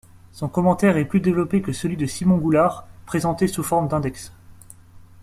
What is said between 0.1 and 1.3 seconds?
Son commentaire est plus